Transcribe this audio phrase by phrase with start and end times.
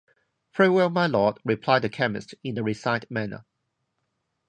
[0.57, 3.45] ‘Very well, my Lord,’ replied the chemist, in a resigned manner.